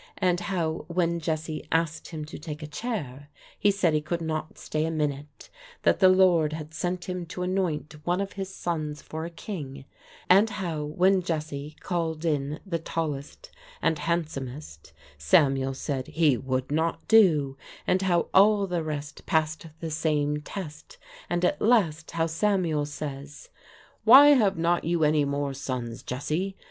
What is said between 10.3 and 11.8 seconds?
how, when Jesse